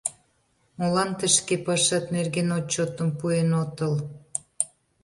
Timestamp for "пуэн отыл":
3.19-3.93